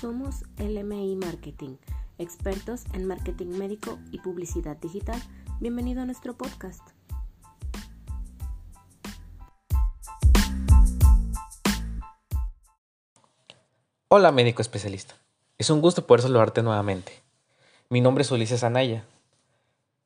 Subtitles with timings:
[0.00, 1.76] Somos LMI Marketing,
[2.18, 5.20] expertos en marketing médico y publicidad digital.
[5.58, 6.82] Bienvenido a nuestro podcast.
[14.06, 15.16] Hola médico especialista.
[15.58, 17.12] Es un gusto poder saludarte nuevamente.
[17.88, 19.04] Mi nombre es Ulises Anaya.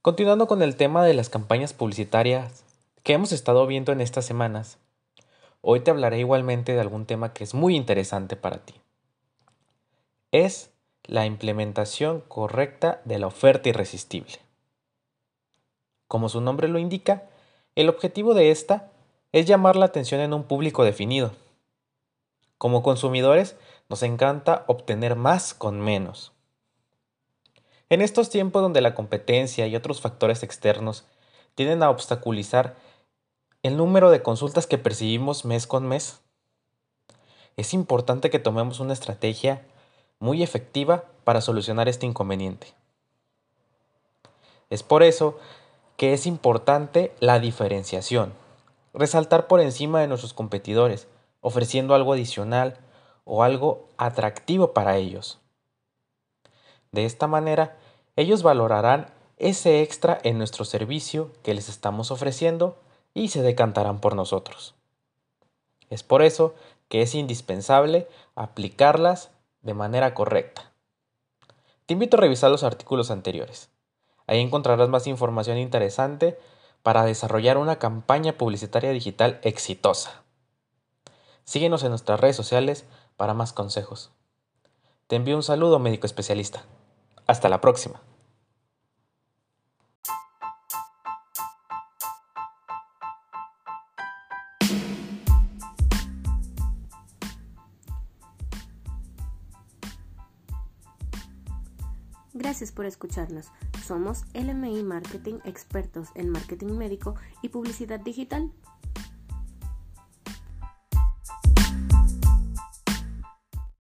[0.00, 2.64] Continuando con el tema de las campañas publicitarias
[3.02, 4.78] que hemos estado viendo en estas semanas,
[5.60, 8.72] hoy te hablaré igualmente de algún tema que es muy interesante para ti.
[10.32, 10.70] Es
[11.04, 14.38] la implementación correcta de la oferta irresistible.
[16.08, 17.24] Como su nombre lo indica,
[17.74, 18.90] el objetivo de esta
[19.32, 21.32] es llamar la atención en un público definido.
[22.56, 23.56] Como consumidores,
[23.90, 26.32] nos encanta obtener más con menos.
[27.90, 31.04] En estos tiempos donde la competencia y otros factores externos
[31.54, 32.74] tienden a obstaculizar
[33.62, 36.22] el número de consultas que percibimos mes con mes,
[37.58, 39.66] es importante que tomemos una estrategia
[40.22, 42.68] muy efectiva para solucionar este inconveniente.
[44.70, 45.36] Es por eso
[45.96, 48.32] que es importante la diferenciación,
[48.94, 51.08] resaltar por encima de nuestros competidores,
[51.40, 52.78] ofreciendo algo adicional
[53.24, 55.40] o algo atractivo para ellos.
[56.92, 57.76] De esta manera,
[58.14, 62.76] ellos valorarán ese extra en nuestro servicio que les estamos ofreciendo
[63.12, 64.76] y se decantarán por nosotros.
[65.90, 66.54] Es por eso
[66.88, 68.06] que es indispensable
[68.36, 69.32] aplicarlas
[69.62, 70.72] de manera correcta.
[71.86, 73.70] Te invito a revisar los artículos anteriores.
[74.26, 76.38] Ahí encontrarás más información interesante
[76.82, 80.22] para desarrollar una campaña publicitaria digital exitosa.
[81.44, 82.84] Síguenos en nuestras redes sociales
[83.16, 84.10] para más consejos.
[85.06, 86.64] Te envío un saludo médico especialista.
[87.26, 88.00] Hasta la próxima.
[102.34, 103.48] Gracias por escucharnos.
[103.84, 108.50] Somos LMI Marketing, expertos en marketing médico y publicidad digital.